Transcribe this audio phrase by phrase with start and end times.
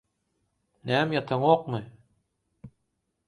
[0.91, 1.81] Näme ýataňokmy?